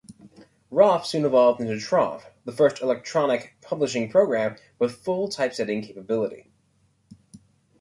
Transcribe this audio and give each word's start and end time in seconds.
Roff 0.71 1.05
soon 1.05 1.25
evolved 1.25 1.61
into 1.61 1.75
troff, 1.75 2.23
the 2.43 2.51
first 2.51 2.81
electronic 2.81 3.55
publishing 3.61 4.09
program 4.09 4.55
with 4.79 4.95
full 4.95 5.27
typesetting 5.29 5.83
capability. 5.83 6.49